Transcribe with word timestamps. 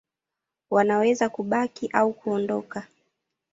Wanaweza 0.71 1.29
kubaki 1.29 1.87
au 1.93 2.13
kuondoka. 2.13 2.87